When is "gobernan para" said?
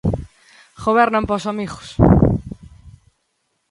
0.83-1.39